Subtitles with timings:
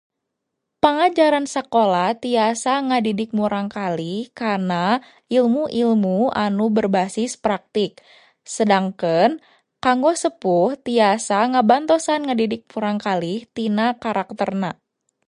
[0.83, 4.85] Pangajaran sakola tiasa ngadidik murangkalih kana
[5.37, 7.91] ilmu-ilmu anu berbasis praktik.
[8.53, 9.31] Sedengkeun,
[9.85, 14.71] kanggo sepuh tiasa ngabantosan ngadidik murangkalih tina karakterna.